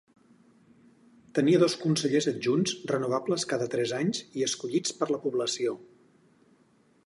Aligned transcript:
Tenia 1.39 1.59
dos 1.63 1.75
consellers 1.83 2.27
adjunts 2.33 2.73
renovables 2.93 3.47
cada 3.53 3.69
tres 3.77 3.95
anys 4.01 4.25
i 4.41 4.49
escollits 4.49 4.99
per 5.03 5.13
la 5.15 5.23
població. 5.27 5.79